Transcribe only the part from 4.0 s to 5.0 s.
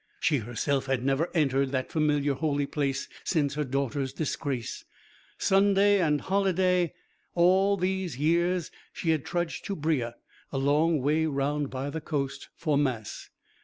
disgrace.